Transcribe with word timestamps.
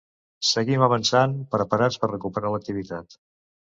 Seguim 0.51 0.85
avançant, 0.85 1.37
preparats 1.53 2.03
per 2.07 2.13
recuperar 2.15 2.57
l’activitat. 2.59 3.21